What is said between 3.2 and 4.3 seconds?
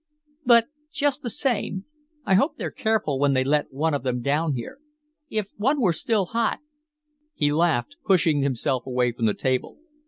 they let one of them